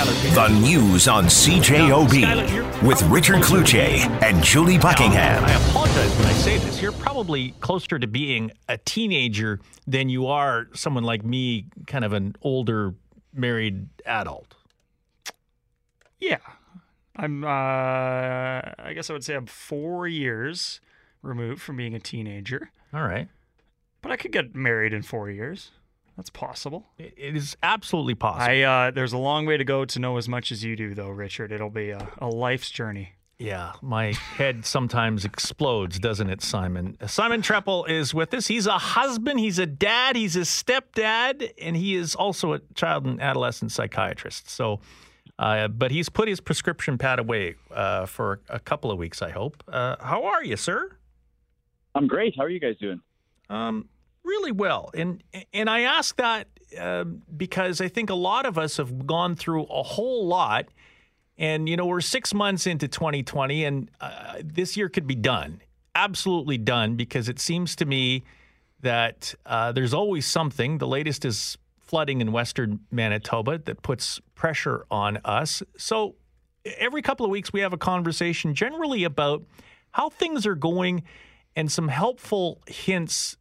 The 0.00 0.48
news 0.62 1.08
on 1.08 1.24
CJOB 1.26 2.82
with 2.82 3.02
Richard 3.02 3.42
Cloutier 3.42 4.08
and 4.22 4.42
Julie 4.42 4.78
Buckingham. 4.78 5.44
I 5.44 5.52
apologize 5.68 6.16
when 6.16 6.26
I 6.26 6.32
say 6.32 6.56
this. 6.56 6.80
You're 6.80 6.92
probably 6.92 7.50
closer 7.60 7.98
to 7.98 8.06
being 8.06 8.50
a 8.66 8.78
teenager 8.78 9.60
than 9.86 10.08
you 10.08 10.26
are 10.26 10.68
someone 10.72 11.04
like 11.04 11.22
me, 11.22 11.66
kind 11.86 12.06
of 12.06 12.14
an 12.14 12.34
older 12.40 12.94
married 13.34 13.88
adult. 14.06 14.54
Yeah. 16.18 16.38
I'm, 17.16 17.44
uh, 17.44 17.48
I 17.48 18.92
guess 18.94 19.10
I 19.10 19.12
would 19.12 19.22
say 19.24 19.34
I'm 19.34 19.44
four 19.44 20.08
years 20.08 20.80
removed 21.20 21.60
from 21.60 21.76
being 21.76 21.94
a 21.94 22.00
teenager, 22.00 22.70
All 22.94 23.02
right. 23.02 23.28
but 24.00 24.10
I 24.12 24.16
could 24.16 24.32
get 24.32 24.54
married 24.54 24.94
in 24.94 25.02
four 25.02 25.28
years. 25.28 25.72
That's 26.20 26.28
possible. 26.28 26.86
It 26.98 27.14
it 27.16 27.34
is 27.34 27.56
absolutely 27.62 28.14
possible. 28.14 28.52
I, 28.52 28.60
uh, 28.60 28.90
there's 28.90 29.14
a 29.14 29.18
long 29.18 29.46
way 29.46 29.56
to 29.56 29.64
go 29.64 29.86
to 29.86 29.98
know 29.98 30.18
as 30.18 30.28
much 30.28 30.52
as 30.52 30.62
you 30.62 30.76
do, 30.76 30.94
though, 30.94 31.08
Richard. 31.08 31.50
It'll 31.50 31.70
be 31.70 31.92
a, 31.92 32.08
a 32.18 32.28
life's 32.28 32.70
journey. 32.70 33.14
Yeah, 33.38 33.72
my 33.80 34.12
head 34.12 34.66
sometimes 34.66 35.24
explodes, 35.24 35.98
doesn't 35.98 36.28
it, 36.28 36.42
Simon? 36.42 36.98
Simon 37.06 37.40
Trepel 37.40 37.88
is 37.88 38.12
with 38.12 38.34
us. 38.34 38.48
He's 38.48 38.66
a 38.66 38.76
husband, 38.76 39.40
he's 39.40 39.58
a 39.58 39.64
dad, 39.64 40.14
he's 40.14 40.36
a 40.36 40.40
stepdad, 40.40 41.54
and 41.58 41.74
he 41.74 41.94
is 41.94 42.14
also 42.14 42.52
a 42.52 42.60
child 42.74 43.06
and 43.06 43.18
adolescent 43.18 43.72
psychiatrist. 43.72 44.50
So, 44.50 44.80
uh, 45.38 45.68
but 45.68 45.90
he's 45.90 46.10
put 46.10 46.28
his 46.28 46.38
prescription 46.38 46.98
pad 46.98 47.18
away 47.18 47.54
uh, 47.70 48.04
for 48.04 48.42
a 48.50 48.60
couple 48.60 48.90
of 48.90 48.98
weeks, 48.98 49.22
I 49.22 49.30
hope. 49.30 49.64
Uh, 49.66 49.96
how 50.00 50.24
are 50.24 50.44
you, 50.44 50.58
sir? 50.58 50.98
I'm 51.94 52.06
great. 52.06 52.34
How 52.36 52.44
are 52.44 52.50
you 52.50 52.60
guys 52.60 52.76
doing? 52.76 53.00
Um, 53.48 53.88
really 54.24 54.52
well, 54.52 54.90
and 54.94 55.22
and 55.52 55.68
I 55.68 55.80
ask 55.82 56.16
that 56.16 56.48
uh, 56.78 57.04
because 57.04 57.80
I 57.80 57.88
think 57.88 58.10
a 58.10 58.14
lot 58.14 58.46
of 58.46 58.58
us 58.58 58.76
have 58.76 59.06
gone 59.06 59.34
through 59.34 59.64
a 59.64 59.82
whole 59.82 60.26
lot, 60.26 60.66
and 61.38 61.68
you 61.68 61.76
know 61.76 61.86
we're 61.86 62.00
six 62.00 62.32
months 62.34 62.66
into 62.66 62.88
2020, 62.88 63.64
and 63.64 63.90
uh, 64.00 64.34
this 64.44 64.76
year 64.76 64.88
could 64.88 65.06
be 65.06 65.14
done, 65.14 65.60
absolutely 65.94 66.58
done, 66.58 66.96
because 66.96 67.28
it 67.28 67.38
seems 67.38 67.76
to 67.76 67.84
me 67.84 68.24
that 68.80 69.34
uh, 69.46 69.72
there's 69.72 69.94
always 69.94 70.26
something. 70.26 70.78
The 70.78 70.86
latest 70.86 71.24
is 71.24 71.58
flooding 71.78 72.20
in 72.20 72.32
western 72.32 72.80
Manitoba 72.90 73.58
that 73.58 73.82
puts 73.82 74.20
pressure 74.34 74.86
on 74.90 75.18
us. 75.24 75.62
So 75.76 76.14
every 76.78 77.02
couple 77.02 77.26
of 77.26 77.30
weeks 77.30 77.52
we 77.52 77.60
have 77.60 77.72
a 77.72 77.78
conversation 77.78 78.54
generally 78.54 79.04
about 79.04 79.42
how 79.90 80.08
things 80.08 80.46
are 80.46 80.54
going 80.54 81.02
and 81.56 81.70
some 81.70 81.88
helpful 81.88 82.62
hints 82.66 83.36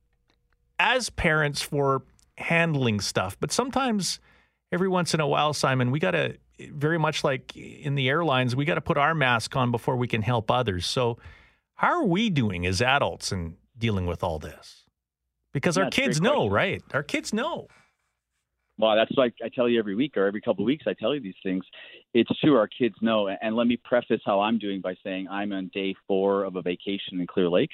as 0.79 1.09
parents 1.09 1.61
for 1.61 2.03
handling 2.37 2.99
stuff. 3.01 3.37
But 3.39 3.51
sometimes, 3.51 4.19
every 4.71 4.87
once 4.87 5.13
in 5.13 5.19
a 5.19 5.27
while, 5.27 5.53
Simon, 5.53 5.91
we 5.91 5.99
got 5.99 6.11
to, 6.11 6.37
very 6.71 6.97
much 6.97 7.23
like 7.23 7.55
in 7.55 7.95
the 7.95 8.09
airlines, 8.09 8.55
we 8.55 8.65
got 8.65 8.75
to 8.75 8.81
put 8.81 8.97
our 8.97 9.13
mask 9.13 9.55
on 9.55 9.71
before 9.71 9.95
we 9.97 10.07
can 10.07 10.21
help 10.21 10.49
others. 10.49 10.85
So, 10.85 11.17
how 11.75 11.89
are 11.99 12.05
we 12.05 12.29
doing 12.29 12.65
as 12.65 12.81
adults 12.81 13.31
in 13.31 13.55
dealing 13.77 14.05
with 14.05 14.23
all 14.23 14.39
this? 14.39 14.85
Because 15.53 15.77
Yeah, 15.77 15.83
our 15.83 15.87
it's 15.87 15.97
a 15.97 16.01
great 16.01 16.05
kids 16.07 16.21
know, 16.21 16.31
question. 16.33 16.51
right? 16.51 16.83
Our 16.93 17.03
kids 17.03 17.33
know. 17.33 17.67
Well, 18.77 18.95
that's 18.95 19.11
like 19.17 19.33
I 19.43 19.49
tell 19.49 19.67
you 19.67 19.77
every 19.77 19.95
week 19.95 20.15
or 20.15 20.25
every 20.25 20.39
couple 20.39 20.63
of 20.63 20.67
weeks. 20.67 20.85
I 20.87 20.93
tell 20.93 21.13
you 21.13 21.19
these 21.19 21.33
things. 21.43 21.65
It's 22.13 22.29
true. 22.39 22.55
Our 22.55 22.67
kids 22.67 22.95
know. 23.01 23.27
And 23.27 23.55
let 23.55 23.67
me 23.67 23.77
preface 23.77 24.21
how 24.25 24.39
I'm 24.39 24.57
doing 24.57 24.79
by 24.79 24.95
saying 25.03 25.27
I'm 25.29 25.51
on 25.51 25.69
day 25.73 25.95
four 26.07 26.45
of 26.45 26.55
a 26.55 26.61
vacation 26.61 27.19
in 27.19 27.27
Clear 27.27 27.49
Lake, 27.49 27.71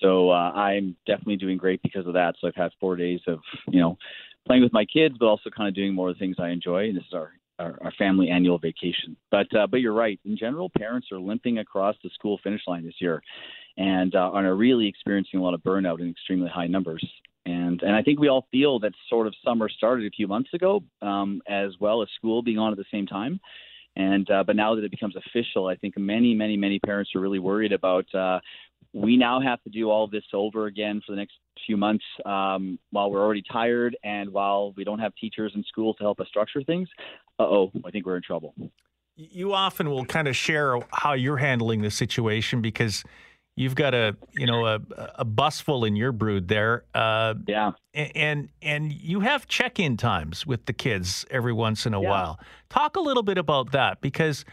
so 0.00 0.30
uh, 0.30 0.52
I'm 0.52 0.96
definitely 1.06 1.36
doing 1.36 1.58
great 1.58 1.82
because 1.82 2.06
of 2.06 2.14
that. 2.14 2.34
So 2.40 2.48
I've 2.48 2.54
had 2.54 2.70
four 2.80 2.96
days 2.96 3.20
of 3.26 3.40
you 3.68 3.80
know 3.80 3.98
playing 4.46 4.62
with 4.62 4.72
my 4.72 4.84
kids, 4.84 5.16
but 5.18 5.26
also 5.26 5.50
kind 5.50 5.68
of 5.68 5.74
doing 5.74 5.94
more 5.94 6.10
of 6.10 6.16
the 6.16 6.18
things 6.18 6.36
I 6.38 6.48
enjoy. 6.48 6.88
And 6.88 6.96
this 6.96 7.04
is 7.04 7.14
our 7.14 7.32
our, 7.58 7.78
our 7.82 7.92
family 7.92 8.30
annual 8.30 8.58
vacation. 8.58 9.16
But 9.30 9.54
uh, 9.56 9.66
but 9.66 9.78
you're 9.80 9.92
right. 9.92 10.18
In 10.24 10.36
general, 10.36 10.70
parents 10.76 11.08
are 11.12 11.18
limping 11.18 11.58
across 11.58 11.96
the 12.02 12.10
school 12.10 12.38
finish 12.42 12.62
line 12.66 12.84
this 12.84 13.00
year, 13.00 13.22
and 13.76 14.14
uh, 14.14 14.30
are 14.32 14.54
really 14.54 14.88
experiencing 14.88 15.40
a 15.40 15.42
lot 15.42 15.54
of 15.54 15.62
burnout 15.62 16.00
in 16.00 16.10
extremely 16.10 16.48
high 16.48 16.66
numbers. 16.66 17.04
And 17.46 17.82
and 17.82 17.94
I 17.94 18.02
think 18.02 18.20
we 18.20 18.28
all 18.28 18.46
feel 18.50 18.78
that 18.80 18.92
sort 19.08 19.26
of 19.26 19.34
summer 19.44 19.68
started 19.68 20.06
a 20.06 20.10
few 20.10 20.28
months 20.28 20.50
ago, 20.54 20.82
um, 21.00 21.42
as 21.48 21.72
well 21.80 22.02
as 22.02 22.08
school 22.16 22.42
being 22.42 22.58
on 22.58 22.72
at 22.72 22.78
the 22.78 22.84
same 22.90 23.06
time. 23.06 23.40
And 23.96 24.30
uh, 24.30 24.44
but 24.44 24.56
now 24.56 24.74
that 24.74 24.84
it 24.84 24.90
becomes 24.90 25.16
official, 25.16 25.66
I 25.66 25.76
think 25.76 25.98
many 25.98 26.34
many 26.34 26.56
many 26.56 26.78
parents 26.78 27.10
are 27.14 27.20
really 27.20 27.38
worried 27.38 27.72
about. 27.72 28.12
Uh, 28.14 28.40
we 28.94 29.16
now 29.16 29.40
have 29.40 29.62
to 29.62 29.70
do 29.70 29.90
all 29.90 30.06
this 30.06 30.24
over 30.32 30.66
again 30.66 31.00
for 31.04 31.12
the 31.12 31.16
next 31.16 31.34
few 31.66 31.76
months 31.76 32.04
um, 32.26 32.78
while 32.90 33.10
we're 33.10 33.22
already 33.22 33.42
tired 33.50 33.96
and 34.04 34.30
while 34.30 34.72
we 34.76 34.84
don't 34.84 34.98
have 34.98 35.14
teachers 35.16 35.52
in 35.54 35.64
school 35.64 35.94
to 35.94 36.02
help 36.02 36.20
us 36.20 36.28
structure 36.28 36.62
things. 36.62 36.88
Uh 37.38 37.44
oh, 37.44 37.72
I 37.84 37.90
think 37.90 38.06
we're 38.06 38.16
in 38.16 38.22
trouble. 38.22 38.54
You 39.14 39.52
often 39.52 39.90
will 39.90 40.06
kind 40.06 40.26
of 40.26 40.34
share 40.34 40.78
how 40.90 41.12
you're 41.12 41.36
handling 41.36 41.82
the 41.82 41.90
situation 41.90 42.62
because 42.62 43.04
you've 43.56 43.74
got 43.74 43.94
a 43.94 44.16
you 44.32 44.46
know 44.46 44.66
a, 44.66 44.80
a 45.16 45.24
bus 45.24 45.60
full 45.60 45.84
in 45.84 45.96
your 45.96 46.12
brood 46.12 46.48
there. 46.48 46.84
Uh, 46.94 47.34
Yeah. 47.46 47.72
and 47.94 48.48
and 48.62 48.92
you 48.92 49.20
have 49.20 49.46
check-in 49.46 49.96
times 49.96 50.46
with 50.46 50.66
the 50.66 50.72
kids 50.72 51.24
every 51.30 51.52
once 51.52 51.86
in 51.86 51.94
a 51.94 52.00
Yeah. 52.02 52.08
while. 52.10 52.40
Talk 52.70 52.96
a 52.96 53.00
little 53.00 53.22
bit 53.22 53.38
about 53.38 53.72
that 53.72 54.00
because 54.00 54.44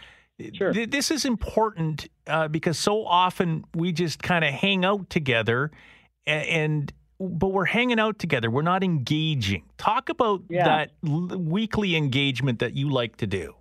Sure. 0.54 0.72
th- 0.72 0.90
this 0.90 1.12
is 1.12 1.26
important 1.26 2.08
uh, 2.28 2.48
because 2.48 2.80
so 2.80 3.06
often 3.06 3.66
we 3.76 3.92
just 3.92 4.24
kind 4.24 4.46
of 4.46 4.54
hang 4.54 4.86
out 4.86 5.10
together 5.10 5.72
a- 6.28 6.32
and. 6.32 6.94
But 7.22 7.48
we're 7.50 7.66
hanging 7.66 8.00
out 8.00 8.18
together. 8.18 8.50
We're 8.50 8.62
not 8.62 8.82
engaging. 8.82 9.64
Talk 9.78 10.08
about 10.08 10.42
Yeah. 10.50 10.64
that 10.64 10.92
l- 11.06 11.38
weekly 11.38 11.98
engagement 11.98 12.60
that 12.60 12.76
you 12.76 12.90
like 12.90 13.18
to 13.18 13.28
do. 13.28 13.56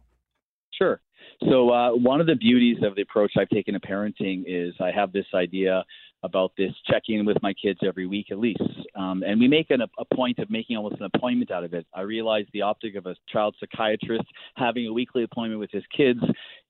Sure. 0.71 1.01
So 1.45 1.71
uh, 1.71 1.91
one 1.93 2.21
of 2.21 2.27
the 2.27 2.35
beauties 2.35 2.79
of 2.83 2.97
the 2.97 3.03
approach 3.03 3.33
I've 3.39 3.49
taken 3.49 3.75
to 3.75 3.81
parenting 3.81 4.45
is 4.47 4.75
I 4.81 4.91
have 4.91 5.13
this 5.13 5.27
idea 5.35 5.85
about 6.25 6.51
this 6.59 6.73
checking 6.91 7.21
in 7.21 7.27
with 7.27 7.37
my 7.43 7.53
kids 7.53 7.79
every 7.87 8.07
week 8.07 8.27
at 8.33 8.41
least, 8.41 8.61
um, 8.97 9.23
and 9.25 9.39
we 9.39 9.47
make 9.47 9.71
an, 9.71 9.83
a 9.83 10.15
point 10.17 10.41
of 10.41 10.51
making 10.51 10.77
almost 10.77 10.97
an 11.01 11.09
appointment 11.15 11.53
out 11.53 11.63
of 11.63 11.75
it. 11.75 11.87
I 11.95 12.01
realize 12.01 12.45
the 12.53 12.63
optic 12.63 12.97
of 12.97 13.07
a 13.07 13.15
child 13.29 13.55
psychiatrist 13.61 14.25
having 14.57 14.87
a 14.87 14.93
weekly 14.93 15.23
appointment 15.23 15.61
with 15.61 15.71
his 15.71 15.85
kids 15.97 16.19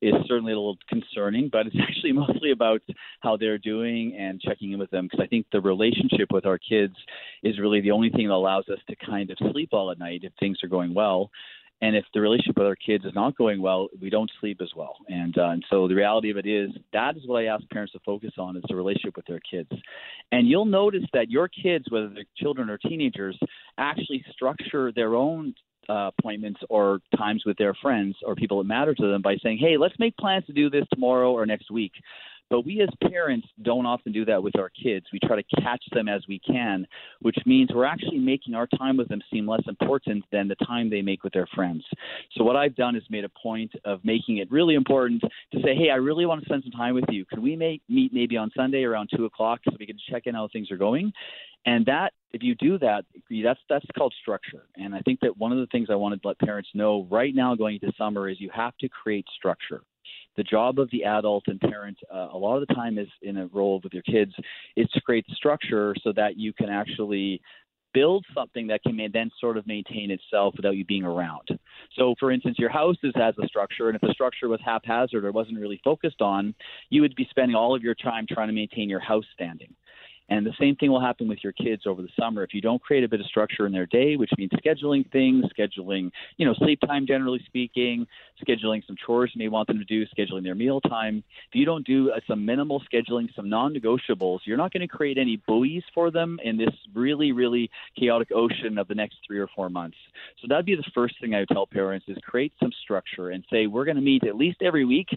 is 0.03 0.13
certainly 0.27 0.53
a 0.53 0.57
little 0.57 0.77
concerning, 0.91 1.49
but 1.51 1.67
it's 1.67 1.77
actually 1.83 2.13
mostly 2.13 2.51
about 2.51 2.83
how 3.21 3.39
they're 3.39 3.57
doing 3.57 4.15
and 4.19 4.39
checking 4.39 4.73
in 4.73 4.79
with 4.79 4.91
them 4.91 5.07
because 5.07 5.25
I 5.25 5.29
think 5.29 5.47
the 5.51 5.63
relationship 5.63 6.31
with 6.31 6.45
our 6.45 6.59
kids 6.59 6.95
is 7.43 7.59
really 7.59 7.81
the 7.81 7.91
only 7.93 8.11
thing 8.11 8.29
that 8.29 8.35
allows 8.35 8.69
us 8.69 8.79
to 8.91 8.97
kind 8.97 9.31
of 9.31 9.39
sleep 9.51 9.71
all 9.73 9.91
at 9.91 9.99
night 9.99 10.21
if 10.25 10.33
things 10.39 10.59
are 10.63 10.69
going 10.69 10.93
well. 10.93 11.31
And 11.81 11.95
if 11.95 12.05
the 12.13 12.21
relationship 12.21 12.57
with 12.57 12.67
our 12.67 12.77
kids 12.77 13.05
is 13.05 13.15
not 13.15 13.37
going 13.37 13.63
well, 13.63 13.89
we 14.01 14.11
don't 14.11 14.31
sleep 14.41 14.59
as 14.61 14.71
well. 14.75 14.97
And 15.09 15.37
uh, 15.39 15.51
and 15.51 15.65
so 15.71 15.87
the 15.87 15.95
reality 15.95 16.31
of 16.31 16.37
it 16.37 16.47
is 16.47 16.71
that 16.93 17.17
is 17.17 17.23
what 17.27 17.43
I 17.43 17.47
ask 17.47 17.63
parents 17.71 17.93
to 17.93 18.01
focus 18.05 18.33
on 18.39 18.57
is 18.57 18.65
the 18.69 18.75
relationship 18.75 19.17
with 19.17 19.27
their 19.27 19.41
kids. 19.49 19.71
And 20.33 20.49
you'll 20.49 20.65
notice 20.65 21.05
that 21.13 21.31
your 21.31 21.49
kids, 21.49 21.85
whether 21.89 22.09
they're 22.09 22.25
children 22.37 22.69
or 22.69 22.79
teenagers, 22.79 23.39
actually 23.79 24.25
structure 24.33 24.93
their 24.93 25.15
own 25.15 25.55
uh, 25.89 26.11
appointments 26.19 26.61
or 26.69 27.01
times 27.17 27.45
with 27.47 27.57
their 27.57 27.75
friends 27.75 28.17
or 28.25 28.35
people 28.35 28.59
that 28.59 28.65
matter 28.65 28.95
to 28.95 29.07
them 29.07 29.23
by 29.23 29.37
saying, 29.43 29.59
"Hey, 29.59 29.77
let's 29.77 29.99
make 29.99 30.17
plans 30.17 30.45
to 30.47 30.53
do 30.53 30.69
this 30.71 30.85
tomorrow 30.93 31.31
or 31.33 31.47
next 31.47 31.71
week." 31.71 31.93
But 32.51 32.65
we 32.65 32.81
as 32.81 32.89
parents 33.11 33.47
don't 33.63 33.87
often 33.87 34.13
do 34.13 34.25
that 34.25 34.43
with 34.43 34.59
our 34.59 34.71
kids. 34.71 35.07
We 35.13 35.19
try 35.21 35.37
to 35.37 35.63
catch 35.63 35.85
them 35.93 36.09
as 36.09 36.23
we 36.29 36.39
can, 36.39 36.87
which 37.21 37.37
means 37.45 37.71
we're 37.75 37.85
actually 37.85 38.19
making 38.19 38.55
our 38.55 38.67
time 38.67 38.97
with 38.97 39.09
them 39.09 39.21
seem 39.31 39.47
less 39.47 39.63
important 39.69 40.25
than 40.33 40.49
the 40.49 40.57
time 40.67 40.89
they 40.89 41.03
make 41.03 41.25
with 41.25 41.33
their 41.33 41.49
friends. 41.55 41.85
So 42.37 42.45
what 42.45 42.57
I've 42.57 42.75
done 42.75 42.97
is 42.97 43.03
made 43.11 43.25
a 43.25 43.31
point 43.43 43.73
of 43.85 44.05
making 44.05 44.39
it 44.39 44.51
really 44.51 44.75
important 44.75 45.23
to 45.23 45.61
say, 45.63 45.75
hey, 45.75 45.91
I 45.91 45.97
really 45.97 46.27
want 46.27 46.41
to 46.41 46.47
spend 46.47 46.63
some 46.63 46.73
time 46.73 46.95
with 46.95 47.05
you. 47.09 47.25
Can 47.27 47.43
we 47.43 47.57
make, 47.57 47.83
meet 47.89 48.13
maybe 48.13 48.37
on 48.37 48.51
Sunday 48.57 48.85
around 48.85 49.11
two 49.15 49.27
o'clock 49.27 49.61
so 49.65 49.77
we 49.79 49.87
can 49.87 49.99
check 50.11 50.23
in 50.27 50.35
how 50.35 50.49
things 50.53 50.71
are 50.71 50.77
going? 50.77 51.13
And 51.67 51.85
that, 51.87 52.13
if 52.33 52.43
you 52.43 52.55
do 52.55 52.79
that, 52.79 53.05
that's 53.43 53.61
that's 53.69 53.85
called 53.97 54.15
structure. 54.23 54.67
And 54.77 54.95
I 54.95 55.01
think 55.01 55.21
that 55.21 55.37
one 55.37 55.53
of 55.53 55.59
the 55.59 55.67
things 55.67 55.89
I 55.91 55.97
wanted 55.97 56.23
to 56.23 56.29
let 56.29 56.39
parents 56.39 56.69
know 56.73 57.07
right 57.11 57.35
now 57.35 57.55
going 57.55 57.79
into 57.83 57.95
summer 57.99 58.29
is 58.29 58.41
you 58.41 58.51
have 58.55 58.77
to 58.79 58.89
create 58.89 59.27
structure 59.37 59.83
the 60.37 60.43
job 60.45 60.79
of 60.79 60.89
the 60.91 61.05
adult 61.05 61.45
and 61.49 61.61
parent 61.61 61.99
uh, 62.13 62.29
a 62.33 62.39
lot 62.39 62.61
of 62.61 62.67
the 62.67 62.75
time 62.75 62.99
is 62.99 63.09
in 63.23 63.39
a 63.39 63.47
role 63.49 63.81
with 63.83 63.93
your 63.93 64.03
kids 64.03 64.33
is 64.77 64.89
to 64.91 65.01
create 65.01 65.27
structure 65.31 65.95
so 66.03 66.13
that 66.15 66.37
you 66.37 66.53
can 66.53 66.69
actually 66.69 67.41
build 67.95 68.25
something 68.35 68.67
that 68.67 68.83
can 68.83 68.99
then 69.13 69.31
sort 69.41 69.57
of 69.57 69.67
maintain 69.67 70.11
itself 70.11 70.55
without 70.57 70.77
you 70.77 70.85
being 70.85 71.05
around. 71.05 71.49
So, 71.97 72.15
for 72.21 72.31
instance, 72.31 72.57
your 72.59 72.71
house 72.71 72.97
is, 73.03 73.13
has 73.17 73.35
a 73.43 73.47
structure, 73.47 73.89
and 73.89 73.97
if 73.97 74.03
the 74.03 74.13
structure 74.13 74.49
was 74.49 74.61
haphazard 74.65 75.25
or 75.25 75.33
wasn't 75.33 75.59
really 75.59 75.81
focused 75.83 76.21
on, 76.21 76.55
you 76.91 77.01
would 77.01 77.15
be 77.17 77.27
spending 77.31 77.57
all 77.57 77.75
of 77.75 77.83
your 77.83 77.95
time 77.95 78.27
trying 78.29 78.49
to 78.49 78.55
maintain 78.55 78.89
your 78.89 79.01
house 79.01 79.25
standing. 79.33 79.75
And 80.29 80.45
the 80.45 80.53
same 80.61 80.77
thing 80.77 80.91
will 80.91 81.01
happen 81.01 81.29
with 81.29 81.39
your 81.43 81.53
kids 81.53 81.83
over 81.87 82.03
the 82.03 82.09
summer. 82.19 82.43
If 82.43 82.53
you 82.53 82.61
don't 82.61 82.83
create 82.83 83.05
a 83.05 83.09
bit 83.09 83.21
of 83.21 83.27
structure 83.27 83.67
in 83.67 83.73
their 83.73 83.87
day, 83.87 84.17
which 84.17 84.31
means 84.37 84.51
scheduling 84.53 85.11
things, 85.11 85.45
scheduling, 85.59 86.11
you 86.37 86.47
know, 86.47 86.55
sleep 86.55 86.81
time, 86.87 87.07
generally 87.07 87.41
speaking, 87.47 88.07
scheduling 88.47 88.87
some 88.87 88.97
chores 89.05 89.31
you 89.35 89.39
may 89.39 89.49
want 89.49 89.69
them 89.69 89.79
to 89.79 89.85
do, 89.85 90.05
scheduling 90.07 90.43
their 90.43 90.55
meal 90.55 90.81
time. 90.81 91.25
If 91.51 91.55
you 91.55 91.65
don't 91.65 91.87
do 91.87 92.11
uh, 92.11 92.21
some 92.27 92.45
minimal 92.45 92.83
scheduling, 92.93 93.35
some 93.35 93.49
non 93.49 93.75
negotiables, 93.75 94.41
you're 94.45 94.57
not 94.57 94.73
going 94.73 94.87
to 94.87 94.89
create 94.89 95.19
any 95.19 95.37
buoys 95.47 95.83
for 95.95 96.11
them 96.11 96.39
in 96.45 96.57
this 96.57 96.75
really, 96.95 97.33
really 97.33 97.71
chaotic 97.99 98.29
ocean 98.35 98.79
of 98.79 98.89
the 98.89 98.95
next 98.95 99.17
three 99.27 99.39
or 99.39 99.49
four 99.57 99.71
months. 99.71 99.97
So 100.41 100.47
that'd 100.49 100.67
be 100.67 100.77
the 100.77 100.85
first 100.95 101.15
thing 101.21 101.35
I 101.35 101.41
would 101.41 101.49
tell 101.49 101.67
parents 101.67 102.07
is 102.09 102.17
create 102.23 102.53
some 102.61 102.73
structure 102.83 103.31
and 103.31 103.45
say, 103.51 103.67
we're 103.67 103.85
going 103.85 103.97
to 103.97 104.03
meet 104.03 104.25
at 104.25 104.37
least 104.37 104.59
every 104.63 104.85
week 104.85 105.09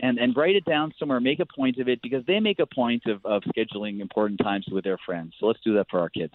and 0.00 0.18
and 0.18 0.36
write 0.36 0.56
it 0.56 0.64
down 0.64 0.92
somewhere. 0.98 1.20
Make 1.20 1.40
a 1.40 1.46
point 1.46 1.78
of 1.78 1.88
it 1.88 2.00
because 2.02 2.24
they 2.26 2.40
make 2.40 2.58
a 2.58 2.66
point 2.66 3.04
of 3.06 3.24
of 3.24 3.42
scheduling 3.44 4.00
important 4.00 4.40
times 4.40 4.66
with 4.70 4.84
their 4.84 4.98
friends. 5.04 5.34
So 5.38 5.46
let's 5.46 5.60
do 5.64 5.74
that 5.74 5.86
for 5.90 6.00
our 6.00 6.10
kids. 6.10 6.34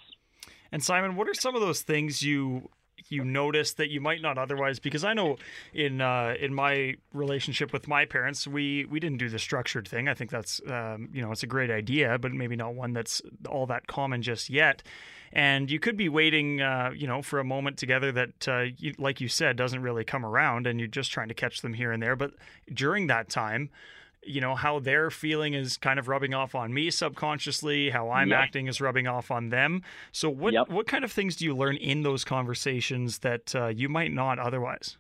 And 0.72 0.84
Simon, 0.84 1.16
what 1.16 1.30
are 1.30 1.34
some 1.34 1.56
of 1.56 1.62
those 1.62 1.82
things 1.82 2.24
you 2.24 2.70
you 3.14 3.24
notice 3.24 3.74
that 3.74 3.90
you 3.90 4.02
might 4.02 4.22
not 4.22 4.38
otherwise 4.38 4.80
because 4.80 5.04
I 5.04 5.14
know 5.14 5.38
in 5.74 6.02
uh, 6.02 6.36
in 6.40 6.54
my 6.54 6.96
relationship 7.14 7.72
with 7.72 7.88
my 7.88 8.06
parents 8.06 8.48
we 8.48 8.86
we 8.86 9.00
didn't 9.00 9.20
do 9.20 9.30
the 9.30 9.40
structured 9.40 9.88
thing. 9.88 10.10
I 10.10 10.14
think 10.14 10.32
that's 10.32 10.60
um, 10.68 11.10
you 11.14 11.22
know 11.22 11.32
it's 11.32 11.44
a 11.44 11.48
great 11.48 11.72
idea 11.72 12.18
but 12.18 12.34
maybe 12.34 12.56
not 12.56 12.76
one 12.76 12.94
that's 12.94 13.22
all 13.48 13.66
that 13.68 13.88
common 13.88 14.22
just 14.22 14.50
yet. 14.50 14.84
And 15.36 15.72
you 15.72 15.80
could 15.80 15.98
be 15.98 16.10
waiting 16.10 16.62
uh, 16.62 16.92
you 16.96 17.08
know 17.08 17.22
for 17.22 17.40
a 17.40 17.44
moment 17.44 17.78
together 17.78 18.12
that 18.12 18.48
uh, 18.48 18.66
you, 18.78 18.94
like 18.98 19.22
you 19.22 19.28
said 19.28 19.56
doesn't 19.56 19.82
really 19.82 20.04
come 20.04 20.26
around 20.26 20.68
and 20.68 20.80
you're 20.80 20.88
just 20.88 21.12
trying 21.12 21.30
to 21.30 21.34
catch 21.34 21.62
them 21.62 21.74
here 21.74 21.92
and 21.92 22.02
there. 22.02 22.16
But 22.16 22.32
during 22.74 23.08
that 23.08 23.30
time 23.30 23.70
you 24.26 24.42
know 24.42 24.56
how 24.56 24.80
their 24.80 25.10
feeling 25.10 25.54
is 25.54 25.78
kind 25.78 26.00
of 26.00 26.08
rubbing 26.08 26.34
off 26.34 26.56
on 26.56 26.74
me 26.74 26.90
subconsciously 26.90 27.90
how 27.90 28.10
i'm 28.10 28.30
yep. 28.30 28.40
acting 28.40 28.68
is 28.68 28.80
rubbing 28.82 29.08
off 29.08 29.32
on 29.32 29.50
them 29.50 29.82
so 30.12 30.30
what 30.30 30.54
yep. 30.54 30.70
what 30.70 30.88
kind 30.88 31.04
of 31.04 31.12
things 31.12 31.36
do 31.36 31.46
you 31.46 31.56
learn 31.56 31.76
in 31.78 32.04
those 32.04 32.24
conversations 32.24 33.20
that 33.20 33.56
uh, 33.56 33.68
you 33.68 33.90
might 33.90 34.12
not 34.12 34.40
otherwise 34.40 34.98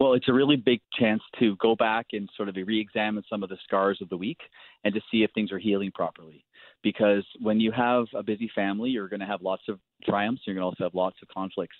well, 0.00 0.12
it's 0.12 0.28
a 0.28 0.32
really 0.32 0.56
big 0.56 0.80
chance 0.98 1.22
to 1.40 1.56
go 1.56 1.74
back 1.74 2.06
and 2.12 2.28
sort 2.36 2.48
of 2.48 2.56
re-examine 2.56 3.24
some 3.28 3.42
of 3.42 3.48
the 3.48 3.58
scars 3.64 3.98
of 4.00 4.08
the 4.08 4.16
week 4.16 4.40
and 4.84 4.94
to 4.94 5.00
see 5.10 5.22
if 5.22 5.30
things 5.32 5.50
are 5.50 5.58
healing 5.58 5.90
properly. 5.92 6.44
Because 6.82 7.24
when 7.40 7.58
you 7.58 7.72
have 7.72 8.06
a 8.14 8.22
busy 8.22 8.48
family, 8.54 8.90
you're 8.90 9.08
going 9.08 9.20
to 9.20 9.26
have 9.26 9.42
lots 9.42 9.62
of 9.68 9.80
triumphs. 10.04 10.42
You're 10.46 10.54
going 10.54 10.62
to 10.62 10.66
also 10.66 10.84
have 10.84 10.94
lots 10.94 11.16
of 11.22 11.28
conflicts. 11.28 11.76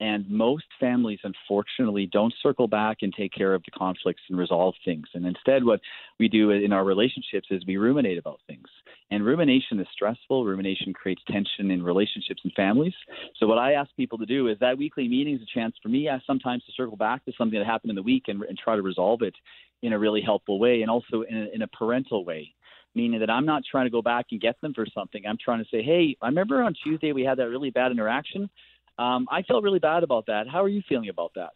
And 0.00 0.28
most 0.30 0.64
families, 0.78 1.18
unfortunately, 1.24 2.08
don't 2.12 2.32
circle 2.40 2.68
back 2.68 2.98
and 3.02 3.12
take 3.12 3.32
care 3.32 3.52
of 3.52 3.62
the 3.64 3.72
conflicts 3.72 4.22
and 4.28 4.38
resolve 4.38 4.74
things. 4.84 5.08
And 5.14 5.26
instead, 5.26 5.64
what 5.64 5.80
we 6.20 6.28
do 6.28 6.50
in 6.50 6.72
our 6.72 6.84
relationships 6.84 7.48
is 7.50 7.64
we 7.66 7.78
ruminate 7.78 8.16
about 8.16 8.40
things. 8.46 8.68
And 9.10 9.24
rumination 9.24 9.80
is 9.80 9.86
stressful. 9.92 10.44
Rumination 10.44 10.92
creates 10.92 11.22
tension 11.28 11.72
in 11.72 11.82
relationships 11.82 12.42
and 12.44 12.52
families. 12.52 12.92
So, 13.38 13.46
what 13.46 13.58
I 13.58 13.72
ask 13.72 13.90
people 13.96 14.18
to 14.18 14.26
do 14.26 14.48
is 14.48 14.58
that 14.60 14.78
weekly 14.78 15.08
meeting 15.08 15.34
is 15.34 15.42
a 15.42 15.58
chance 15.58 15.74
for 15.82 15.88
me 15.88 16.08
uh, 16.08 16.18
sometimes 16.26 16.64
to 16.66 16.72
circle 16.76 16.96
back 16.96 17.24
to 17.24 17.32
something 17.36 17.58
that 17.58 17.66
happened 17.66 17.90
in 17.90 17.96
the 17.96 18.02
week 18.02 18.24
and, 18.28 18.42
and 18.42 18.56
try 18.56 18.76
to 18.76 18.82
resolve 18.82 19.22
it 19.22 19.34
in 19.82 19.92
a 19.92 19.98
really 19.98 20.20
helpful 20.20 20.60
way 20.60 20.82
and 20.82 20.90
also 20.90 21.22
in 21.28 21.36
a, 21.36 21.54
in 21.54 21.62
a 21.62 21.68
parental 21.68 22.24
way 22.24 22.52
meaning 22.94 23.20
that 23.20 23.30
I'm 23.30 23.46
not 23.46 23.62
trying 23.70 23.86
to 23.86 23.90
go 23.90 24.02
back 24.02 24.26
and 24.30 24.40
get 24.40 24.60
them 24.60 24.74
for 24.74 24.86
something. 24.92 25.22
I'm 25.26 25.38
trying 25.42 25.62
to 25.62 25.68
say, 25.70 25.82
hey, 25.82 26.16
I 26.20 26.26
remember 26.26 26.62
on 26.62 26.74
Tuesday 26.82 27.12
we 27.12 27.22
had 27.22 27.38
that 27.38 27.48
really 27.48 27.70
bad 27.70 27.92
interaction. 27.92 28.50
Um, 28.98 29.26
I 29.30 29.42
felt 29.42 29.62
really 29.62 29.78
bad 29.78 30.02
about 30.02 30.26
that. 30.26 30.48
How 30.50 30.62
are 30.62 30.68
you 30.68 30.82
feeling 30.88 31.08
about 31.08 31.32
that? 31.36 31.50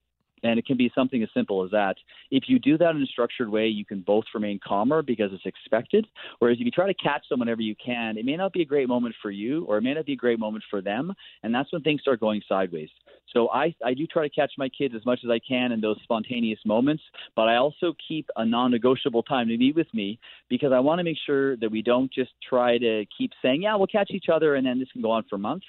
And 0.44 0.58
it 0.58 0.66
can 0.66 0.76
be 0.76 0.90
something 0.94 1.22
as 1.22 1.28
simple 1.34 1.64
as 1.64 1.70
that. 1.70 1.96
If 2.30 2.44
you 2.48 2.58
do 2.58 2.76
that 2.78 2.96
in 2.96 3.02
a 3.02 3.06
structured 3.06 3.48
way, 3.48 3.68
you 3.68 3.84
can 3.84 4.00
both 4.00 4.24
remain 4.34 4.58
calmer 4.66 5.00
because 5.02 5.30
it's 5.32 5.46
expected. 5.46 6.06
Whereas 6.40 6.58
if 6.58 6.64
you 6.64 6.70
try 6.70 6.86
to 6.86 6.94
catch 6.94 7.28
them 7.30 7.40
whenever 7.40 7.62
you 7.62 7.76
can, 7.84 8.18
it 8.18 8.24
may 8.24 8.36
not 8.36 8.52
be 8.52 8.62
a 8.62 8.64
great 8.64 8.88
moment 8.88 9.14
for 9.22 9.30
you 9.30 9.64
or 9.66 9.78
it 9.78 9.82
may 9.82 9.94
not 9.94 10.04
be 10.04 10.14
a 10.14 10.16
great 10.16 10.40
moment 10.40 10.64
for 10.68 10.80
them. 10.80 11.12
And 11.42 11.54
that's 11.54 11.72
when 11.72 11.82
things 11.82 12.00
start 12.00 12.18
going 12.18 12.42
sideways. 12.48 12.88
So 13.32 13.50
I, 13.50 13.74
I 13.84 13.94
do 13.94 14.06
try 14.06 14.28
to 14.28 14.34
catch 14.34 14.52
my 14.58 14.68
kids 14.68 14.94
as 14.96 15.06
much 15.06 15.20
as 15.24 15.30
I 15.30 15.38
can 15.38 15.72
in 15.72 15.80
those 15.80 15.96
spontaneous 16.02 16.58
moments, 16.66 17.02
but 17.34 17.48
I 17.48 17.56
also 17.56 17.94
keep 18.06 18.28
a 18.36 18.44
non 18.44 18.72
negotiable 18.72 19.22
time 19.22 19.48
to 19.48 19.56
meet 19.56 19.76
with 19.76 19.92
me 19.94 20.18
because 20.50 20.72
I 20.72 20.80
want 20.80 20.98
to 20.98 21.04
make 21.04 21.16
sure 21.24 21.56
that 21.58 21.70
we 21.70 21.82
don't 21.82 22.12
just 22.12 22.32
try 22.46 22.78
to 22.78 23.04
keep 23.16 23.30
saying, 23.40 23.62
yeah, 23.62 23.76
we'll 23.76 23.86
catch 23.86 24.10
each 24.10 24.26
other 24.30 24.56
and 24.56 24.66
then 24.66 24.78
this 24.78 24.90
can 24.92 25.02
go 25.02 25.10
on 25.10 25.24
for 25.30 25.38
months. 25.38 25.66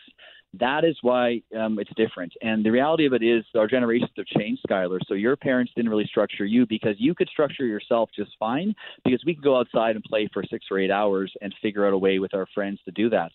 That 0.60 0.84
is 0.86 0.96
why 1.02 1.42
um, 1.58 1.80
it's 1.80 1.92
different. 1.96 2.32
And 2.42 2.64
the 2.64 2.70
reality 2.70 3.06
of 3.06 3.14
it 3.14 3.24
is, 3.24 3.44
our 3.56 3.68
generations 3.68 4.12
have 4.18 4.26
changed, 4.28 4.62
Skylar. 4.70 5.00
So 5.08 5.16
your 5.16 5.36
parents 5.36 5.72
didn't 5.76 5.90
really 5.90 6.06
structure 6.06 6.46
you 6.46 6.66
because 6.68 6.96
you 7.00 7.16
could 7.16 7.28
structure 7.30 7.66
yourself 7.66 8.10
just 8.16 8.32
fine 8.40 8.76
because 9.04 9.24
we 9.26 9.34
could 9.34 9.44
go 9.44 9.58
outside 9.58 9.96
and 9.96 10.04
play 10.04 10.30
for 10.32 10.44
six 10.44 10.66
or 10.70 10.80
eight 10.80 10.92
hours 10.92 11.34
and 11.42 11.54
figure 11.62 11.88
out 11.88 11.94
a 11.94 11.98
way 11.98 12.20
with 12.20 12.34
our 12.34 12.46
friends 12.54 12.80
to 12.86 12.92
do 12.92 13.10
that 13.10 13.32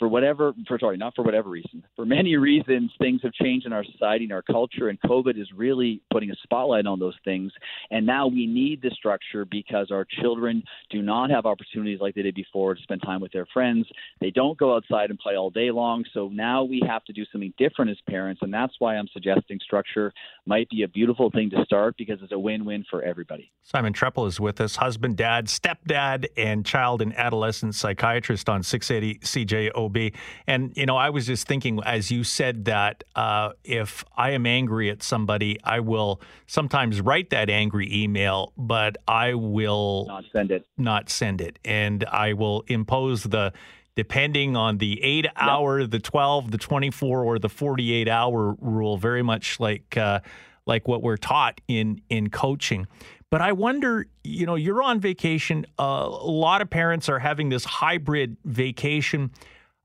for 0.00 0.08
whatever, 0.08 0.54
for 0.66 0.78
sorry, 0.78 0.96
not 0.96 1.14
for 1.14 1.22
whatever 1.22 1.50
reason, 1.50 1.84
for 1.94 2.06
many 2.06 2.34
reasons, 2.36 2.90
things 2.98 3.20
have 3.22 3.34
changed 3.34 3.66
in 3.66 3.72
our 3.72 3.84
society 3.84 4.24
and 4.24 4.32
our 4.32 4.42
culture, 4.42 4.88
and 4.88 4.98
COVID 5.02 5.38
is 5.38 5.46
really 5.54 6.00
putting 6.10 6.30
a 6.30 6.34
spotlight 6.42 6.86
on 6.86 6.98
those 6.98 7.14
things. 7.22 7.52
And 7.90 8.06
now 8.06 8.26
we 8.26 8.46
need 8.46 8.80
the 8.80 8.90
structure 8.90 9.44
because 9.44 9.90
our 9.90 10.06
children 10.20 10.62
do 10.88 11.02
not 11.02 11.30
have 11.30 11.44
opportunities 11.44 12.00
like 12.00 12.14
they 12.14 12.22
did 12.22 12.34
before 12.34 12.74
to 12.74 12.82
spend 12.82 13.02
time 13.02 13.20
with 13.20 13.30
their 13.30 13.46
friends. 13.52 13.86
They 14.22 14.30
don't 14.30 14.56
go 14.58 14.74
outside 14.74 15.10
and 15.10 15.18
play 15.18 15.36
all 15.36 15.50
day 15.50 15.70
long. 15.70 16.04
So 16.14 16.30
now 16.32 16.64
we 16.64 16.82
have 16.88 17.04
to 17.04 17.12
do 17.12 17.24
something 17.30 17.52
different 17.58 17.90
as 17.90 17.98
parents, 18.08 18.40
and 18.42 18.52
that's 18.52 18.74
why 18.78 18.96
I'm 18.96 19.08
suggesting 19.12 19.60
structure 19.62 20.14
might 20.46 20.68
be 20.70 20.82
a 20.82 20.88
beautiful 20.88 21.30
thing 21.30 21.50
to 21.50 21.62
start 21.66 21.96
because 21.98 22.20
it's 22.22 22.32
a 22.32 22.38
win-win 22.38 22.86
for 22.88 23.02
everybody. 23.02 23.52
Simon 23.62 23.92
Trepel 23.92 24.26
is 24.26 24.40
with 24.40 24.62
us, 24.62 24.76
husband, 24.76 25.18
dad, 25.18 25.46
stepdad, 25.46 26.26
and 26.38 26.64
child 26.64 27.02
and 27.02 27.14
adolescent 27.18 27.74
psychiatrist 27.74 28.48
on 28.48 28.62
680 28.62 29.18
CJO 29.20 29.89
be. 29.90 30.12
And, 30.46 30.72
you 30.76 30.86
know, 30.86 30.96
I 30.96 31.10
was 31.10 31.26
just 31.26 31.46
thinking 31.46 31.80
as 31.84 32.10
you 32.10 32.24
said 32.24 32.64
that 32.66 33.04
uh, 33.14 33.50
if 33.64 34.04
I 34.16 34.30
am 34.30 34.46
angry 34.46 34.90
at 34.90 35.02
somebody, 35.02 35.58
I 35.64 35.80
will 35.80 36.20
sometimes 36.46 37.00
write 37.00 37.30
that 37.30 37.50
angry 37.50 37.92
email, 37.92 38.52
but 38.56 38.96
I 39.06 39.34
will 39.34 40.06
not 40.06 40.24
send 40.32 40.50
it. 40.50 40.66
Not 40.78 41.10
send 41.10 41.40
it. 41.40 41.58
And 41.64 42.04
I 42.04 42.32
will 42.32 42.64
impose 42.68 43.24
the 43.24 43.52
depending 43.96 44.56
on 44.56 44.78
the 44.78 45.02
eight 45.02 45.26
hour, 45.36 45.80
yep. 45.80 45.90
the 45.90 45.98
12, 45.98 46.52
the 46.52 46.58
24, 46.58 47.24
or 47.24 47.38
the 47.38 47.48
48 47.48 48.08
hour 48.08 48.56
rule, 48.60 48.96
very 48.96 49.22
much 49.22 49.60
like. 49.60 49.96
Uh, 49.96 50.20
like 50.66 50.86
what 50.86 51.02
we're 51.02 51.16
taught 51.16 51.60
in 51.68 52.00
in 52.08 52.30
coaching. 52.30 52.86
But 53.30 53.40
I 53.40 53.52
wonder, 53.52 54.06
you 54.24 54.44
know, 54.44 54.56
you're 54.56 54.82
on 54.82 54.98
vacation. 55.00 55.64
Uh, 55.78 56.08
a 56.10 56.30
lot 56.30 56.62
of 56.62 56.68
parents 56.68 57.08
are 57.08 57.20
having 57.20 57.48
this 57.48 57.64
hybrid 57.64 58.36
vacation. 58.44 59.30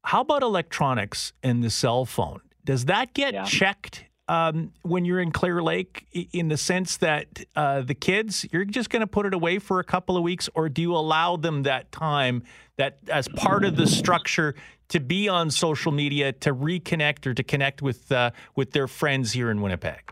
How 0.06 0.22
about 0.22 0.44
electronics 0.44 1.34
and 1.42 1.64
the 1.64 1.72
cell 1.72 2.06
phone? 2.06 2.42
Does 2.64 2.86
that 2.86 3.14
get 3.14 3.34
yeah. 3.34 3.44
checked 3.44 4.06
um, 4.28 4.72
when 4.84 5.04
you're 5.04 5.20
in 5.20 5.32
Clear 5.32 5.64
Lake 5.64 6.06
in 6.32 6.48
the 6.48 6.58
sense 6.58 6.98
that 6.98 7.44
uh, 7.56 7.82
the 7.82 7.96
kids, 7.96 8.46
you're 8.52 8.66
just 8.66 8.92
going 8.92 9.02
to 9.02 9.08
put 9.08 9.26
it 9.26 9.34
away 9.34 9.58
for 9.60 9.80
a 9.80 9.84
couple 9.84 10.16
of 10.16 10.24
weeks, 10.24 10.48
or 10.54 10.70
do 10.70 10.82
you 10.82 10.96
allow 10.96 11.38
them 11.38 11.64
that 11.64 11.92
time 11.92 12.44
that 12.78 13.00
as 13.08 13.28
part 13.30 13.66
of 13.66 13.78
the 13.78 13.88
structure 13.88 14.54
to 14.90 15.00
be 15.00 15.28
on 15.28 15.50
social 15.50 15.92
media 15.92 16.32
to 16.34 16.54
reconnect 16.54 17.26
or 17.26 17.34
to 17.34 17.44
connect 17.44 17.82
with 17.82 18.12
uh, 18.12 18.30
with 18.56 18.72
their 18.72 18.88
friends 18.88 19.32
here 19.32 19.50
in 19.50 19.62
Winnipeg? 19.62 20.12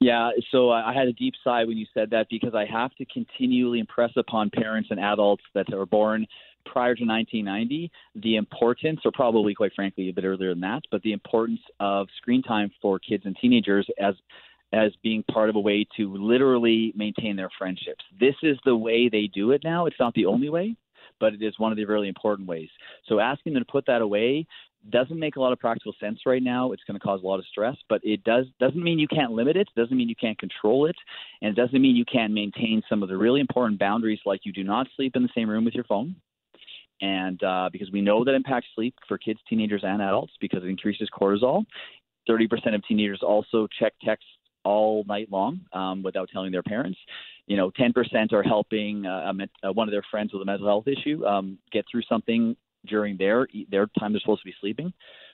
Yeah, 0.00 0.30
so 0.50 0.70
I 0.70 0.94
had 0.94 1.08
a 1.08 1.12
deep 1.12 1.34
sigh 1.44 1.64
when 1.64 1.76
you 1.76 1.84
said 1.92 2.10
that 2.10 2.28
because 2.30 2.54
I 2.54 2.64
have 2.64 2.94
to 2.94 3.04
continually 3.04 3.80
impress 3.80 4.12
upon 4.16 4.48
parents 4.48 4.88
and 4.90 4.98
adults 4.98 5.42
that 5.54 5.72
are 5.74 5.84
born 5.84 6.26
prior 6.70 6.94
to 6.94 7.04
1990 7.04 7.90
the 8.14 8.36
importance, 8.36 9.00
or 9.04 9.12
probably 9.12 9.54
quite 9.54 9.72
frankly 9.74 10.08
a 10.08 10.12
bit 10.12 10.24
earlier 10.24 10.50
than 10.50 10.60
that, 10.60 10.82
but 10.90 11.02
the 11.02 11.12
importance 11.12 11.60
of 11.80 12.06
screen 12.16 12.42
time 12.42 12.70
for 12.80 12.98
kids 12.98 13.24
and 13.26 13.36
teenagers 13.40 13.86
as 13.98 14.14
as 14.72 14.92
being 15.02 15.24
part 15.24 15.50
of 15.50 15.56
a 15.56 15.60
way 15.60 15.84
to 15.96 16.14
literally 16.14 16.92
maintain 16.94 17.34
their 17.34 17.50
friendships. 17.58 18.04
This 18.20 18.36
is 18.44 18.56
the 18.64 18.76
way 18.76 19.08
they 19.08 19.28
do 19.34 19.50
it 19.50 19.62
now. 19.64 19.86
It's 19.86 19.98
not 19.98 20.14
the 20.14 20.26
only 20.26 20.48
way, 20.48 20.76
but 21.18 21.34
it 21.34 21.42
is 21.42 21.58
one 21.58 21.72
of 21.72 21.76
the 21.76 21.84
really 21.84 22.06
important 22.06 22.48
ways. 22.48 22.68
So 23.08 23.18
asking 23.18 23.54
them 23.54 23.64
to 23.64 23.72
put 23.72 23.86
that 23.86 24.00
away 24.00 24.46
doesn't 24.88 25.18
make 25.18 25.34
a 25.34 25.40
lot 25.40 25.52
of 25.52 25.58
practical 25.58 25.92
sense 26.00 26.20
right 26.24 26.42
now. 26.42 26.70
It's 26.70 26.84
going 26.86 26.98
to 26.98 27.04
cause 27.04 27.20
a 27.22 27.26
lot 27.26 27.40
of 27.40 27.46
stress, 27.46 27.76
but 27.88 28.00
it 28.04 28.22
does 28.22 28.46
doesn't 28.60 28.82
mean 28.82 28.98
you 28.98 29.08
can't 29.08 29.32
limit 29.32 29.56
it. 29.56 29.68
It 29.74 29.80
doesn't 29.80 29.96
mean 29.96 30.08
you 30.08 30.14
can't 30.14 30.38
control 30.38 30.86
it, 30.86 30.96
and 31.42 31.50
it 31.50 31.60
doesn't 31.60 31.82
mean 31.82 31.96
you 31.96 32.04
can't 32.04 32.32
maintain 32.32 32.80
some 32.88 33.02
of 33.02 33.08
the 33.08 33.16
really 33.16 33.40
important 33.40 33.78
boundaries, 33.80 34.20
like 34.24 34.40
you 34.44 34.52
do 34.52 34.64
not 34.64 34.86
sleep 34.96 35.16
in 35.16 35.22
the 35.22 35.28
same 35.34 35.50
room 35.50 35.64
with 35.64 35.74
your 35.74 35.84
phone 35.84 36.14
and 37.00 37.42
uh, 37.42 37.68
because 37.72 37.90
we 37.90 38.00
know 38.00 38.24
that 38.24 38.34
impacts 38.34 38.68
sleep 38.74 38.94
for 39.08 39.18
kids, 39.18 39.40
teenagers, 39.48 39.82
and 39.84 40.02
adults 40.02 40.32
because 40.40 40.62
it 40.62 40.68
increases 40.68 41.08
cortisol. 41.18 41.64
30% 42.28 42.74
of 42.74 42.86
teenagers 42.86 43.20
also 43.22 43.66
check 43.78 43.92
texts 44.04 44.28
all 44.64 45.04
night 45.08 45.28
long 45.30 45.60
um, 45.72 46.02
without 46.02 46.28
telling 46.32 46.52
their 46.52 46.62
parents. 46.62 46.98
You 47.46 47.56
know, 47.56 47.70
10% 47.70 48.32
are 48.32 48.42
helping 48.42 49.06
uh, 49.06 49.32
a, 49.62 49.72
one 49.72 49.88
of 49.88 49.92
their 49.92 50.04
friends 50.10 50.32
with 50.32 50.42
a 50.42 50.44
mental 50.44 50.66
health 50.66 50.86
issue 50.86 51.24
um, 51.24 51.58
get 51.72 51.84
through 51.90 52.02
something 52.08 52.56
during 52.86 53.16
their 53.18 53.46
their 53.70 53.86
time 53.98 54.12
they're 54.12 54.20
supposed 54.20 54.42
to 54.42 54.48
be 54.48 54.54
sleeping. 54.60 54.92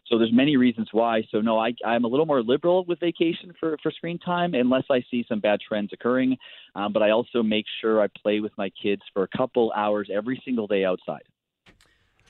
So 0.08 0.18
there's 0.18 0.32
many 0.32 0.56
reasons 0.56 0.88
why. 0.92 1.22
So 1.30 1.40
no, 1.40 1.58
I, 1.58 1.74
I'm 1.84 2.04
a 2.04 2.08
little 2.08 2.26
more 2.26 2.42
liberal 2.42 2.84
with 2.84 3.00
vacation 3.00 3.52
for, 3.58 3.76
for 3.82 3.90
screen 3.90 4.18
time 4.18 4.54
unless 4.54 4.84
I 4.90 5.02
see 5.10 5.24
some 5.28 5.40
bad 5.40 5.60
trends 5.66 5.92
occurring. 5.92 6.36
Um, 6.74 6.92
but 6.92 7.02
I 7.02 7.10
also 7.10 7.42
make 7.42 7.66
sure 7.80 8.00
I 8.00 8.06
play 8.22 8.40
with 8.40 8.52
my 8.56 8.70
kids 8.80 9.02
for 9.12 9.24
a 9.24 9.36
couple 9.36 9.72
hours 9.76 10.08
every 10.12 10.40
single 10.44 10.66
day 10.68 10.84
outside. 10.84 11.22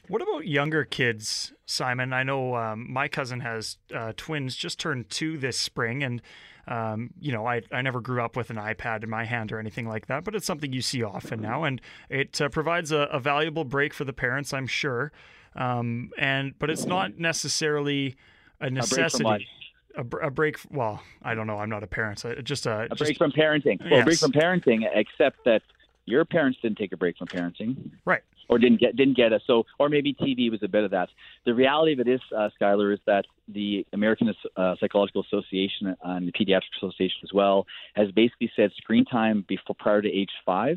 What 0.08 0.22
about 0.22 0.46
younger 0.46 0.84
kids, 0.84 1.52
Simon? 1.66 2.12
I 2.12 2.22
know 2.22 2.54
um, 2.54 2.92
my 2.92 3.08
cousin 3.08 3.40
has 3.40 3.78
uh, 3.94 4.12
twins, 4.16 4.54
just 4.54 4.78
turned 4.78 5.10
two 5.10 5.36
this 5.36 5.58
spring, 5.58 6.02
and 6.02 6.22
um, 6.68 7.10
you 7.20 7.32
know, 7.32 7.46
I, 7.46 7.62
I 7.70 7.82
never 7.82 8.00
grew 8.00 8.22
up 8.22 8.36
with 8.36 8.50
an 8.50 8.56
iPad 8.56 9.04
in 9.04 9.10
my 9.10 9.24
hand 9.24 9.52
or 9.52 9.58
anything 9.60 9.86
like 9.86 10.06
that, 10.06 10.24
but 10.24 10.34
it's 10.34 10.46
something 10.46 10.72
you 10.72 10.82
see 10.82 11.02
often 11.02 11.40
now, 11.40 11.64
and 11.64 11.80
it 12.08 12.40
uh, 12.40 12.48
provides 12.48 12.90
a, 12.90 13.02
a, 13.12 13.20
valuable 13.20 13.64
break 13.64 13.94
for 13.94 14.04
the 14.04 14.12
parents, 14.12 14.52
I'm 14.52 14.66
sure. 14.66 15.12
Um, 15.54 16.10
and 16.18 16.58
but 16.58 16.68
it's 16.68 16.84
not 16.84 17.18
necessarily 17.18 18.16
a 18.60 18.68
necessity. 18.68 19.48
A, 19.96 20.04
break, 20.04 20.24
a, 20.24 20.30
break. 20.30 20.58
Well, 20.70 21.02
I 21.22 21.34
don't 21.34 21.46
know. 21.46 21.58
I'm 21.58 21.70
not 21.70 21.82
a 21.82 21.86
parent. 21.86 22.18
So 22.18 22.34
just 22.42 22.66
a, 22.66 22.82
a 22.82 22.88
just, 22.90 23.00
break 23.00 23.16
from 23.16 23.32
parenting. 23.32 23.80
Well, 23.80 23.90
yes. 23.90 24.02
a 24.02 24.04
break 24.04 24.18
from 24.18 24.32
parenting, 24.32 24.88
except 24.92 25.44
that 25.44 25.62
your 26.04 26.24
parents 26.24 26.58
didn't 26.60 26.78
take 26.78 26.92
a 26.92 26.96
break 26.96 27.16
from 27.16 27.28
parenting, 27.28 27.90
right? 28.04 28.22
Or 28.48 28.58
didn't 28.58 28.80
get 28.80 28.96
didn't 28.96 29.16
get 29.16 29.32
us. 29.32 29.42
So, 29.46 29.64
or 29.78 29.88
maybe 29.88 30.14
TV 30.14 30.50
was 30.50 30.62
a 30.62 30.68
bit 30.68 30.84
of 30.84 30.92
that. 30.92 31.08
The 31.44 31.54
reality 31.54 31.92
of 31.94 32.00
it 32.00 32.08
is, 32.08 32.20
uh, 32.36 32.48
Skylar, 32.60 32.92
is 32.94 33.00
that 33.06 33.24
the 33.48 33.84
American 33.92 34.32
uh, 34.56 34.76
Psychological 34.78 35.24
Association 35.24 35.96
and 36.04 36.28
the 36.28 36.32
Pediatric 36.32 36.76
Association 36.76 37.18
as 37.24 37.32
well 37.34 37.66
has 37.94 38.10
basically 38.12 38.50
said 38.54 38.70
screen 38.76 39.04
time 39.04 39.44
before 39.48 39.74
prior 39.78 40.00
to 40.00 40.08
age 40.08 40.30
five 40.44 40.76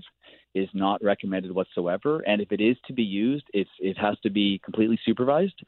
is 0.56 0.68
not 0.74 1.04
recommended 1.04 1.52
whatsoever. 1.52 2.22
And 2.22 2.42
if 2.42 2.52
it 2.52 2.62
is 2.62 2.76
to 2.88 2.94
be 2.94 3.04
used, 3.04 3.46
it's 3.54 3.70
it 3.80 3.98
has 3.98 4.18
to 4.24 4.30
be 4.30 4.60
completely 4.64 5.00
supervised. 5.06 5.62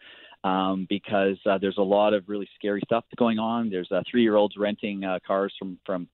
Um, 0.43 0.87
because 0.89 1.37
uh, 1.45 1.59
there's 1.59 1.77
a 1.77 1.83
lot 1.83 2.15
of 2.15 2.23
really 2.27 2.49
scary 2.55 2.81
stuff 2.83 3.05
going 3.15 3.37
on. 3.37 3.69
There's 3.69 3.91
uh, 3.91 4.01
three-year-olds 4.09 4.55
renting 4.57 5.03
uh, 5.03 5.19
cars 5.25 5.53
from 5.59 5.77
from 5.85 6.07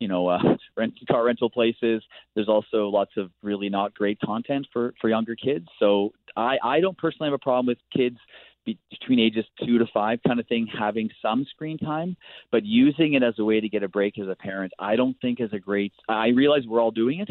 you 0.00 0.08
know, 0.08 0.28
uh, 0.28 0.38
rent 0.76 0.94
car 1.10 1.24
rental 1.24 1.50
places. 1.50 2.02
There's 2.34 2.48
also 2.48 2.88
lots 2.88 3.12
of 3.16 3.30
really 3.42 3.68
not 3.68 3.94
great 3.94 4.20
content 4.20 4.66
for 4.72 4.94
for 5.00 5.08
younger 5.08 5.36
kids. 5.36 5.66
So 5.78 6.12
I 6.36 6.58
I 6.62 6.80
don't 6.80 6.98
personally 6.98 7.28
have 7.28 7.34
a 7.34 7.38
problem 7.38 7.66
with 7.66 7.78
kids 7.94 8.18
between 8.64 9.20
ages 9.20 9.44
two 9.64 9.78
to 9.78 9.86
five 9.92 10.18
kind 10.26 10.40
of 10.40 10.46
thing 10.46 10.66
having 10.66 11.10
some 11.20 11.44
screen 11.50 11.78
time 11.78 12.16
but 12.50 12.64
using 12.64 13.14
it 13.14 13.22
as 13.22 13.34
a 13.38 13.44
way 13.44 13.60
to 13.60 13.68
get 13.68 13.82
a 13.82 13.88
break 13.88 14.18
as 14.18 14.28
a 14.28 14.34
parent 14.34 14.72
i 14.78 14.96
don't 14.96 15.16
think 15.20 15.40
is 15.40 15.52
a 15.52 15.58
great 15.58 15.92
i 16.08 16.28
realize 16.28 16.62
we're 16.66 16.80
all 16.80 16.90
doing 16.90 17.20
it 17.20 17.28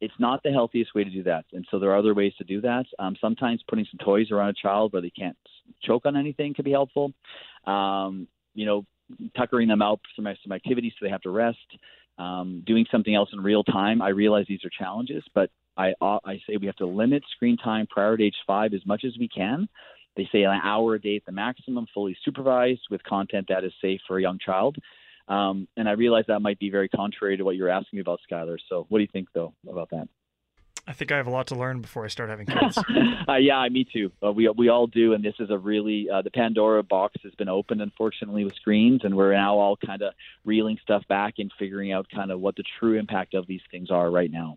it's 0.00 0.14
not 0.20 0.40
the 0.44 0.52
healthiest 0.52 0.94
way 0.94 1.02
to 1.02 1.10
do 1.10 1.22
that 1.22 1.44
and 1.52 1.66
so 1.70 1.78
there 1.78 1.90
are 1.90 1.98
other 1.98 2.14
ways 2.14 2.32
to 2.38 2.44
do 2.44 2.60
that 2.60 2.84
um, 2.98 3.16
sometimes 3.20 3.62
putting 3.68 3.86
some 3.90 3.98
toys 4.04 4.30
around 4.30 4.50
a 4.50 4.54
child 4.54 4.92
where 4.92 5.02
they 5.02 5.10
can't 5.10 5.36
choke 5.82 6.06
on 6.06 6.16
anything 6.16 6.54
can 6.54 6.64
be 6.64 6.70
helpful 6.70 7.12
um, 7.66 8.28
you 8.54 8.64
know 8.64 8.84
tuckering 9.36 9.68
them 9.68 9.82
out 9.82 10.00
some 10.16 10.26
some 10.42 10.52
activities 10.52 10.92
so 10.98 11.04
they 11.06 11.10
have 11.10 11.22
to 11.22 11.30
rest 11.30 11.58
um, 12.18 12.62
doing 12.66 12.84
something 12.90 13.14
else 13.14 13.30
in 13.32 13.40
real 13.40 13.64
time. 13.64 14.02
I 14.02 14.08
realize 14.08 14.46
these 14.48 14.64
are 14.64 14.70
challenges, 14.70 15.22
but 15.34 15.50
I, 15.76 15.92
uh, 16.00 16.18
I 16.24 16.40
say 16.46 16.56
we 16.60 16.66
have 16.66 16.76
to 16.76 16.86
limit 16.86 17.22
screen 17.34 17.56
time 17.56 17.86
prior 17.88 18.16
to 18.16 18.24
age 18.24 18.34
five 18.46 18.74
as 18.74 18.84
much 18.84 19.04
as 19.04 19.16
we 19.18 19.28
can. 19.28 19.68
They 20.16 20.28
say 20.32 20.42
an 20.42 20.60
hour 20.64 20.96
a 20.96 21.00
day 21.00 21.16
at 21.16 21.24
the 21.24 21.32
maximum, 21.32 21.86
fully 21.94 22.16
supervised 22.24 22.80
with 22.90 23.02
content 23.04 23.46
that 23.48 23.64
is 23.64 23.72
safe 23.80 24.00
for 24.08 24.18
a 24.18 24.22
young 24.22 24.38
child. 24.44 24.76
Um, 25.28 25.68
and 25.76 25.88
I 25.88 25.92
realize 25.92 26.24
that 26.26 26.40
might 26.40 26.58
be 26.58 26.70
very 26.70 26.88
contrary 26.88 27.36
to 27.36 27.44
what 27.44 27.54
you're 27.54 27.68
asking 27.68 27.98
me 27.98 28.00
about, 28.00 28.18
Skylar. 28.28 28.56
So, 28.68 28.86
what 28.88 28.98
do 28.98 29.02
you 29.02 29.10
think, 29.12 29.28
though, 29.34 29.54
about 29.68 29.90
that? 29.90 30.08
I 30.88 30.94
think 30.94 31.12
I 31.12 31.18
have 31.18 31.26
a 31.26 31.30
lot 31.30 31.48
to 31.48 31.54
learn 31.54 31.82
before 31.82 32.06
I 32.06 32.08
start 32.08 32.30
having 32.30 32.46
kids. 32.46 32.78
uh, 33.28 33.34
yeah, 33.34 33.68
me 33.70 33.84
too. 33.84 34.10
Uh, 34.24 34.32
we 34.32 34.48
we 34.48 34.70
all 34.70 34.86
do, 34.86 35.12
and 35.12 35.22
this 35.22 35.34
is 35.38 35.50
a 35.50 35.58
really 35.58 36.08
uh, 36.10 36.22
the 36.22 36.30
Pandora 36.30 36.82
box 36.82 37.16
has 37.22 37.34
been 37.34 37.50
opened, 37.50 37.82
unfortunately, 37.82 38.42
with 38.42 38.54
screens, 38.54 39.02
and 39.04 39.14
we're 39.14 39.34
now 39.34 39.58
all 39.58 39.76
kind 39.76 40.00
of 40.00 40.14
reeling 40.46 40.78
stuff 40.82 41.06
back 41.06 41.34
and 41.36 41.52
figuring 41.58 41.92
out 41.92 42.06
kind 42.08 42.30
of 42.30 42.40
what 42.40 42.56
the 42.56 42.64
true 42.80 42.98
impact 42.98 43.34
of 43.34 43.46
these 43.46 43.60
things 43.70 43.90
are 43.90 44.10
right 44.10 44.30
now. 44.30 44.56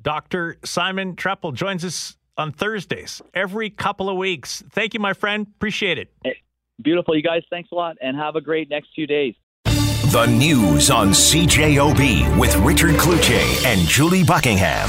Dr. 0.00 0.56
Simon 0.64 1.14
Trepel 1.14 1.52
joins 1.52 1.84
us 1.84 2.16
on 2.38 2.52
Thursdays 2.52 3.20
every 3.34 3.68
couple 3.68 4.08
of 4.08 4.16
weeks. 4.16 4.64
Thank 4.70 4.94
you, 4.94 5.00
my 5.00 5.12
friend. 5.12 5.46
Appreciate 5.56 5.98
it. 5.98 6.10
Hey, 6.24 6.38
beautiful, 6.80 7.14
you 7.14 7.22
guys. 7.22 7.42
Thanks 7.50 7.70
a 7.70 7.74
lot, 7.74 7.98
and 8.00 8.16
have 8.16 8.34
a 8.34 8.40
great 8.40 8.70
next 8.70 8.88
few 8.94 9.06
days. 9.06 9.34
The 9.66 10.24
news 10.24 10.90
on 10.90 11.10
CJOB 11.10 12.38
with 12.38 12.56
Richard 12.56 12.94
Cloutier 12.94 13.66
and 13.66 13.86
Julie 13.86 14.24
Buckingham. 14.24 14.88